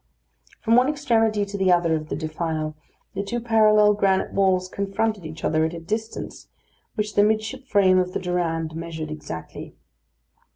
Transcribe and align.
From 0.63 0.75
one 0.75 0.89
extremity 0.89 1.45
to 1.45 1.59
the 1.59 1.71
other 1.71 1.95
of 1.95 2.09
the 2.09 2.15
defile, 2.15 2.75
the 3.13 3.21
two 3.21 3.39
parallel 3.39 3.93
granite 3.93 4.33
walls 4.33 4.67
confronted 4.67 5.27
each 5.27 5.43
other 5.43 5.63
at 5.63 5.75
a 5.75 5.79
distance 5.79 6.47
which 6.95 7.13
the 7.13 7.21
midship 7.21 7.67
frame 7.67 7.99
of 7.99 8.13
the 8.13 8.19
Durande 8.19 8.73
measured 8.73 9.11
exactly. 9.11 9.75